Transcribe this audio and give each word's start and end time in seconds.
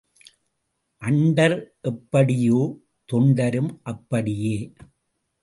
Under 1.01 1.55
எப்படியோ, 1.81 2.79
தொண்டரும் 3.13 3.71
அப்படியே. 3.83 4.73